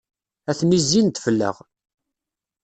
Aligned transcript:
Atni 0.49 0.79
zzin-d 0.83 1.17
fell-aɣ. 1.25 1.55